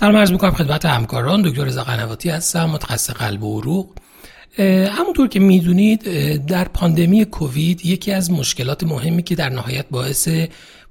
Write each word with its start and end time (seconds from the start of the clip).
سلام 0.00 0.16
عرض 0.16 0.32
می‌کنم 0.32 0.50
خدمت 0.50 0.84
همکاران. 0.84 1.42
دکتر 1.42 1.64
رضا 1.64 1.84
قنواتی 1.84 2.30
هستم 2.30 2.64
متخصص 2.64 3.10
قلب 3.10 3.42
و 3.42 3.60
عروق. 3.60 3.90
همونطور 4.98 5.28
که 5.28 5.40
می‌دونید 5.40 6.02
در 6.46 6.64
پاندمی 6.64 7.24
کووید 7.24 7.86
یکی 7.86 8.12
از 8.12 8.30
مشکلات 8.30 8.84
مهمی 8.84 9.22
که 9.22 9.34
در 9.34 9.48
نهایت 9.48 9.86
باعث 9.90 10.28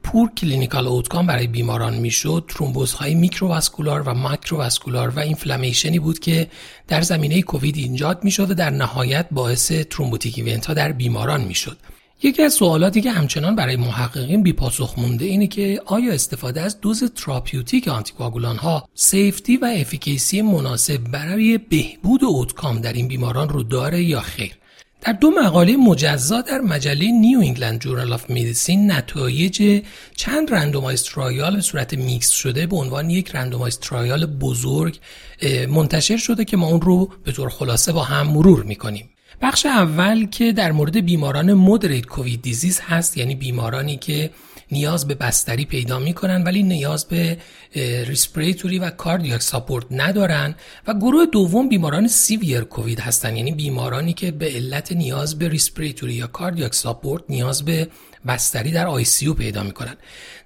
poor 0.04 0.29
clinical 0.38 0.88
outcome 0.88 1.28
برای 1.28 1.47
بیماران 1.47 1.96
می‌شد 1.96 2.46
ترومبوز 2.47 2.94
های 2.94 3.15
microvascular 3.15 4.01
و 4.01 4.13
macrovascular 4.13 5.10
و 5.10 5.19
inflammation 5.19 5.93
ی 5.93 5.99
بود 5.99 6.19
که 6.19 6.47
در 6.87 7.01
زمینه 7.01 7.41
کووید 7.41 7.78
ایجاد 7.78 8.23
می‌شد 8.23 8.51
و 8.51 8.53
در 8.53 8.69
نهایت 8.69 9.26
باعث 9.31 9.71
thrombotic 9.71 10.37
event 10.37 10.65
ها 10.65 10.73
در 10.73 10.91
بیماران 10.91 11.41
می‌شد. 11.41 11.78
یکی 12.24 12.44
از 12.44 12.54
سوالاتی 12.54 13.01
که 13.01 13.12
همچنان 13.12 13.56
برای 13.56 13.76
محققین 13.76 14.44
بی 14.44 14.54
پاسخ 14.54 14.94
مونده 14.97 15.26
اینه 15.26 15.47
که 15.47 15.81
آیا 15.85 16.13
استفاده 16.13 16.62
از 16.62 16.81
دوز 16.81 17.03
therapeutic 17.03 17.88
آنتیکواگولان 17.88 18.57
ها 18.57 18.89
safety 18.93 19.57
و 19.57 19.66
efficacy 19.66 20.41
مناسب 20.41 20.98
برای 20.98 21.57
بهبود 21.57 22.23
outcome 22.23 22.81
در 22.81 22.93
این 22.93 23.07
بیماران 23.07 23.49
رو 23.49 23.63
داره 23.63 24.03
یا 24.03 24.20
خیر؟ 24.20 24.52
در 25.02 25.13
دو 25.13 25.31
مقاله 25.31 25.77
مجزا 25.77 26.41
در 26.41 26.62
مجله 26.62 27.12
New 27.11 27.39
England 27.39 27.79
Journal 27.79 28.13
of 28.13 28.31
Medicine 28.31 28.91
نتایج 28.91 29.84
چند 30.15 30.54
randomized 30.53 31.03
trial 31.03 31.55
به 31.55 31.62
صورت 31.62 31.93
میکس 31.93 32.29
شده 32.29 32.67
به 32.67 32.76
عنوان 32.76 33.09
یک 33.09 33.35
randomized 33.35 33.79
trial 33.79 34.25
بزرگ 34.26 34.99
منتشر 35.70 36.17
شده 36.17 36.45
که 36.45 36.57
ما 36.57 36.67
اون 36.67 36.81
رو 36.81 37.09
به 37.23 37.31
طور 37.31 37.49
خلاصه 37.49 37.91
با 37.91 38.04
هم 38.04 38.27
مرور 38.27 38.63
می‌کنیم. 38.63 39.09
بخش 39.41 39.66
اول 39.66 40.25
که 40.25 40.52
در 40.52 40.71
مورد 40.71 40.98
بیماران 40.98 41.53
moderate 41.53 42.05
COVID 42.05 42.41
disease 42.41 42.79
هست 42.79 43.17
یعنی 43.17 43.35
بیمارانی 43.35 43.98
که 43.98 44.29
نیاز 44.71 45.07
به 45.07 45.15
بستری 45.15 45.65
پیدا 45.65 45.99
می‌کنن 45.99 46.43
ولی 46.43 46.63
نیاز 46.63 47.05
به 47.05 47.38
respiratory 48.07 48.79
و 48.79 48.89
cardiac 48.89 49.41
support 49.41 49.85
ندارن 49.91 50.55
و 50.87 50.93
گروه 50.93 51.26
دوم 51.26 51.70
بیماران 51.70 52.07
severe 52.07 52.62
COVID 52.62 52.99
هستن 52.99 53.37
یعنی 53.37 53.51
بیمارانی 53.51 54.13
که 54.13 54.32
به 54.32 54.45
علت 54.45 54.91
نیاز 54.91 55.40
به 55.40 55.49
respiratory 55.49 56.13
یا 56.13 56.27
cardiac 56.27 56.76
support 56.76 57.23
نیاز 57.29 57.65
به 57.65 57.87
بستری 58.27 58.71
در 58.71 58.87
ICU 58.87 59.34
پیدا 59.34 59.63
می‌کنن. 59.63 59.95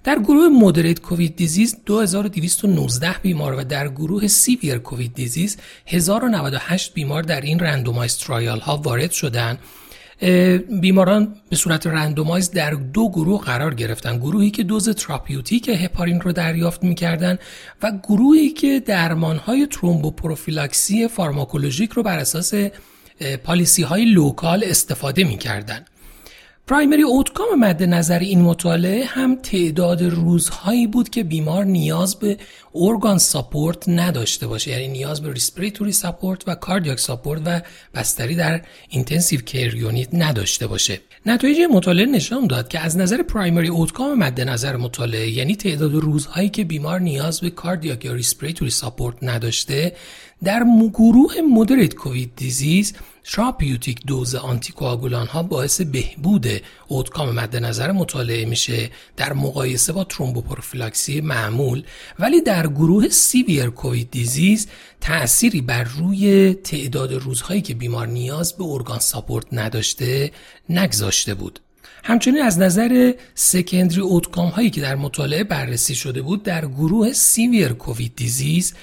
در 0.04 0.18
گروه 0.18 0.48
moderate 0.48 1.00
COVID 1.00 1.36
disease 1.36 1.76
2219 1.86 3.14
بیمار 3.22 3.54
و 3.54 3.64
در 3.64 3.88
گروه 3.88 4.26
severe 4.26 4.78
COVID 4.78 5.14
disease 5.14 5.56
1098 5.86 6.94
بیمار 6.94 7.22
در 7.22 7.40
این 7.40 7.58
randomized 7.58 8.16
trial 8.16 8.60
ها 8.60 8.76
وارد 8.76 9.10
شدند 9.10 9.58
بیماران 10.80 11.36
به 11.50 11.56
صورت 11.56 11.86
randomized 11.86 12.50
در 12.50 12.70
دو 12.70 13.08
گروه 13.08 13.44
قرار 13.44 13.74
گرفتن. 13.74 14.18
گروهی 14.18 14.50
که 14.50 14.62
دوز 14.62 14.88
therapeutic 14.88 15.68
هپارین 15.68 16.20
رو 16.20 16.32
دریافت 16.32 16.84
می‌کردن 16.84 17.38
و 17.82 17.92
گروهی 18.02 18.50
که 18.50 18.80
درمانهای 18.80 19.66
ترومبوپروفیلاکسی 19.66 21.08
فارماکولوژیک 21.08 21.90
رو 21.90 22.02
بر 22.02 22.18
اساس 22.18 22.54
policy 23.44 23.82
های 23.82 24.04
local 24.04 24.64
استفاده 24.64 25.24
می‌کردن. 25.24 25.84
primary 26.66 27.02
outcome 27.02 27.58
مد 27.58 27.82
نظر 27.82 28.18
این 28.18 28.40
مطالعه 28.40 29.04
هم 29.04 29.34
تعداد 29.34 30.02
روزهایی 30.02 30.86
بود 30.86 31.08
که 31.08 31.24
بیمار 31.24 31.64
نیاز 31.64 32.16
به 32.16 32.36
organ 32.74 33.18
support 33.18 33.88
نداشته 33.88 34.46
باشه. 34.46 34.70
یعنی 34.70 34.88
نیاز 34.88 35.22
به 35.22 35.32
respiratory 35.32 35.92
support 35.92 36.48
و 36.48 36.54
cardiac 36.54 36.98
support 36.98 37.42
و 37.44 37.60
بستری 37.94 38.34
در 38.34 38.62
intensive 38.88 39.40
care 39.40 39.74
unit 39.74 40.08
نداشته 40.12 40.66
باشه. 40.66 41.00
نتایج 41.26 41.58
مطالعه 41.72 42.06
نشان 42.06 42.46
داد 42.46 42.68
که 42.68 42.80
از 42.80 42.96
نظر 42.96 43.22
primary 43.22 43.68
outcome 43.68 44.18
مد 44.18 44.40
نظر 44.40 44.76
مطالعه 44.76 45.30
یعنی 45.30 45.56
تعداد 45.56 45.94
روزهایی 45.94 46.48
که 46.48 46.64
بیمار 46.64 47.00
نیاز 47.00 47.40
به 47.40 47.50
cardiac 47.50 48.04
یا 48.04 48.12
respiratory 48.12 48.70
support 48.70 49.16
نداشته 49.22 49.92
در 50.44 50.64
گروه 50.94 51.34
moderate 51.40 51.94
COVID 51.94 52.32
disease 52.36 52.92
therapeutic 53.24 54.06
dose 54.06 54.34
آنتیکواگولان 54.34 55.26
ها 55.26 55.42
باعث 55.42 55.80
بهبود 55.80 56.46
outcome 56.88 57.34
مد 57.34 57.56
نظر 57.56 57.92
مطالعه 57.92 58.44
میشه. 58.44 58.90
در 59.16 59.32
مقایسه 59.32 59.92
با 59.92 60.04
ترومبوپروفیلاکسی 60.04 61.20
معمول 61.20 61.84
ولی 62.18 62.40
در 62.40 62.66
گروه 62.66 63.08
severe 63.08 63.70
COVID 63.70 64.10
disease 64.10 64.66
تأثیری 65.00 65.60
بر 65.60 65.84
روی 65.84 66.54
تعداد 66.54 67.12
روزهایی 67.12 67.62
که 67.62 67.74
بیمار 67.74 68.06
نیاز 68.06 68.56
به 68.56 68.64
organ 68.64 68.98
support 68.98 69.46
نداشته 69.52 70.30
نگذاشته 70.68 71.34
بود. 71.34 71.60
همچنین 72.04 72.42
از 72.42 72.58
نظر 72.58 73.12
secondary 73.34 74.00
outcome 74.00 74.48
هایی 74.48 74.70
که 74.70 74.80
در 74.80 74.94
مطالعه 74.94 75.44
بررسی 75.44 75.94
شده 75.94 76.22
بود 76.22 76.42
در 76.42 76.66
گروه 76.66 77.12
severe 77.12 77.68
COVID 77.68 78.12
disease 78.16 78.74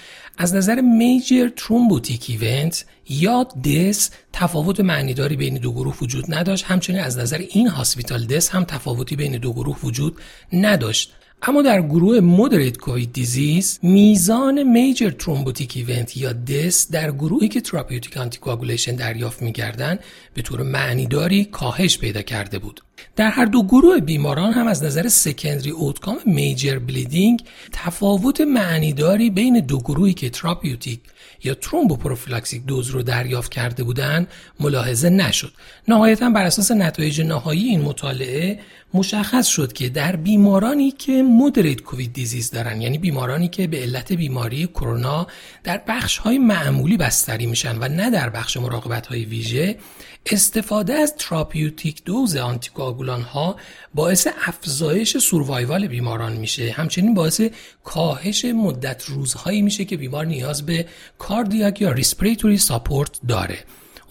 از 0.41 0.55
نظر 0.55 0.81
major 0.81 1.49
thrombotic 1.55 2.25
event 2.29 2.85
یا 3.09 3.43
death 3.43 4.09
تفاوت 4.33 4.79
معنیداری 4.79 5.35
بین 5.35 5.53
دو 5.53 5.71
گروه 5.71 5.97
وجود 6.01 6.33
نداشت. 6.33 6.65
همچنین 6.65 6.99
از 6.99 7.17
نظر 7.17 7.37
in-hospital 7.37 8.25
death 8.25 8.49
هم 8.49 8.63
تفاوتی 8.63 9.15
بین 9.15 9.37
دو 9.37 9.53
گروه 9.53 9.77
وجود 9.83 10.21
نداشت. 10.53 11.13
اما 11.43 11.61
در 11.61 11.81
گروه 11.81 12.19
moderate 12.19 12.77
COVID 12.77 13.13
disease 13.13 13.79
میزان 13.83 14.63
major 14.63 15.09
thrombotic 15.09 15.73
event 15.75 16.17
یا 16.17 16.33
death 16.33 16.91
در 16.91 17.11
گروهی 17.11 17.47
که 17.47 17.61
therapeutic 17.61 18.17
anticoagulation 18.17 18.95
دریافت 18.95 19.41
می‌کردند 19.41 19.99
به 20.33 20.41
طور 20.41 20.63
معنیداری 20.63 21.45
کاهش 21.45 21.97
پیدا 21.97 22.21
کرده 22.21 22.59
بود. 22.59 22.81
در 23.15 23.29
هر 23.29 23.45
دو 23.45 23.63
گروه 23.63 23.99
بیماران 23.99 24.53
هم 24.53 24.67
از 24.67 24.83
نظر 24.83 25.07
secondary 25.07 25.69
outcome 25.69 26.17
major 26.25 26.79
bleeding 26.79 27.43
تفاوت 27.71 28.41
معنیداری 28.41 29.29
بین 29.29 29.59
دو 29.59 29.79
گروهی 29.79 30.13
که 30.13 30.29
therapeutic 30.29 30.99
یا 31.43 31.53
thromboprophylactic 31.53 32.65
dose 32.65 32.89
رو 32.89 33.03
دریافت 33.03 33.51
کرده 33.51 33.83
بودند 33.83 34.27
ملاحظه 34.59 35.09
نشد. 35.09 35.53
نهایتا 35.87 36.29
بر 36.29 36.45
اساس 36.45 36.71
نتایج 36.71 37.21
نهایی 37.21 37.63
این 37.63 37.81
مطالعه 37.81 38.59
مشخص 38.93 39.47
شد 39.47 39.73
که 39.73 39.89
در 39.89 40.15
بیمارانی 40.15 40.91
که 40.91 41.23
moderate 41.31 41.81
COVID 41.81 42.13
disease 42.13 42.51
دارن. 42.51 42.81
یعنی 42.81 42.97
بیمارانی 42.97 43.47
که 43.47 43.67
به 43.67 43.77
علت 43.77 44.13
بیماری 44.13 44.67
کرونا 44.67 45.27
در 45.63 45.81
بخش 45.87 46.17
های 46.17 46.37
معمولی 46.37 46.97
بستری 46.97 47.45
میشن 47.45 47.77
و 47.77 47.87
نه 47.87 48.09
در 48.09 48.29
بخش 48.29 48.57
مراقبت 48.57 49.07
های 49.07 49.25
ویژه 49.25 49.77
استفاده 50.25 50.93
از 50.93 51.15
therapeutic 51.15 52.03
dose 52.03 52.35
آنتیکواگولان 52.35 53.21
ها 53.21 53.55
باعث 53.93 54.27
افزایش 54.47 55.17
survival 55.17 55.87
بیماران 55.87 56.33
میشه. 56.33 56.71
همچنین 56.71 57.13
باعث 57.13 57.41
کاهش 57.83 58.45
مدت 58.45 59.05
روزهایی 59.05 59.61
میشه 59.61 59.85
که 59.85 59.97
بیمار 59.97 60.25
نیاز 60.25 60.65
به 60.65 60.85
cardiac 61.17 61.81
یا 61.81 61.91
respiratory 61.91 62.57
support 62.57 63.19
داره. 63.27 63.57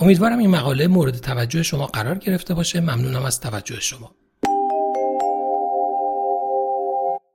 امیدوارم 0.00 0.38
این 0.38 0.50
مقاله 0.50 0.86
مورد 0.86 1.16
توجه 1.16 1.62
شما 1.62 1.86
قرار 1.86 2.18
گرفته 2.18 2.54
باشه. 2.54 2.80
ممنونم 2.80 3.24
از 3.24 3.40
توجه 3.40 3.80
شما. 3.80 4.14